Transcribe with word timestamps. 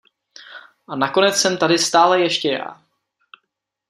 A 0.89 0.95
nakonec 0.95 1.35
jsem 1.37 1.57
tady 1.57 1.79
stále 1.79 2.21
ještě 2.21 2.49
já. 2.49 2.81